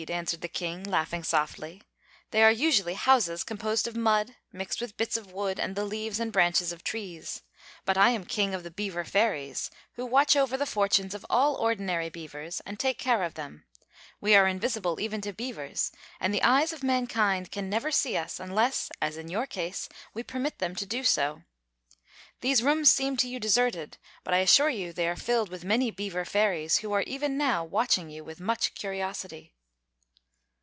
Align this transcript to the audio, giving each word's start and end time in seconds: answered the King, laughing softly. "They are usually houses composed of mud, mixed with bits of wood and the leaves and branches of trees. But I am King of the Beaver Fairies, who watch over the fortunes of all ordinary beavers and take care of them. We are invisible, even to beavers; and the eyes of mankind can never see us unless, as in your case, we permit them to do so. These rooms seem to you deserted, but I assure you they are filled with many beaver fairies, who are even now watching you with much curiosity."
answered 0.09 0.41
the 0.41 0.47
King, 0.47 0.83
laughing 0.83 1.21
softly. 1.21 1.83
"They 2.31 2.41
are 2.41 2.49
usually 2.51 2.95
houses 2.95 3.43
composed 3.43 3.87
of 3.87 3.95
mud, 3.95 4.35
mixed 4.51 4.81
with 4.81 4.97
bits 4.97 5.15
of 5.15 5.31
wood 5.31 5.59
and 5.59 5.75
the 5.75 5.85
leaves 5.85 6.19
and 6.19 6.33
branches 6.33 6.71
of 6.71 6.83
trees. 6.83 7.43
But 7.85 7.99
I 7.99 8.09
am 8.09 8.25
King 8.25 8.55
of 8.55 8.63
the 8.63 8.71
Beaver 8.71 9.05
Fairies, 9.05 9.69
who 9.93 10.05
watch 10.07 10.35
over 10.35 10.57
the 10.57 10.65
fortunes 10.65 11.13
of 11.13 11.23
all 11.29 11.53
ordinary 11.53 12.09
beavers 12.09 12.61
and 12.65 12.79
take 12.79 12.97
care 12.97 13.21
of 13.21 13.35
them. 13.35 13.65
We 14.19 14.33
are 14.33 14.47
invisible, 14.47 14.99
even 14.99 15.21
to 15.21 15.33
beavers; 15.33 15.91
and 16.19 16.33
the 16.33 16.41
eyes 16.41 16.73
of 16.73 16.81
mankind 16.81 17.51
can 17.51 17.69
never 17.69 17.91
see 17.91 18.17
us 18.17 18.39
unless, 18.39 18.89
as 19.03 19.17
in 19.17 19.27
your 19.29 19.45
case, 19.45 19.87
we 20.15 20.23
permit 20.23 20.57
them 20.57 20.75
to 20.77 20.85
do 20.87 21.03
so. 21.03 21.43
These 22.39 22.63
rooms 22.63 22.89
seem 22.89 23.17
to 23.17 23.27
you 23.29 23.39
deserted, 23.39 23.99
but 24.23 24.33
I 24.33 24.37
assure 24.39 24.69
you 24.71 24.93
they 24.93 25.07
are 25.07 25.15
filled 25.15 25.49
with 25.49 25.63
many 25.63 25.91
beaver 25.91 26.25
fairies, 26.25 26.77
who 26.77 26.91
are 26.91 27.03
even 27.03 27.37
now 27.37 27.63
watching 27.63 28.09
you 28.09 28.23
with 28.23 28.39
much 28.39 28.73
curiosity." 28.73 29.53